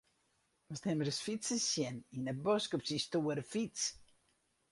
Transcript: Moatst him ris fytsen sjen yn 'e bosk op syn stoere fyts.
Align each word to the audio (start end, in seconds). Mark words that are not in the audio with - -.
Moatst 0.67 0.87
him 0.89 1.01
ris 1.05 1.19
fytsen 1.25 1.59
sjen 1.69 1.97
yn 2.15 2.29
'e 2.29 2.33
bosk 2.43 2.71
op 2.75 2.83
syn 2.85 3.01
stoere 3.05 3.43
fyts. 3.53 3.83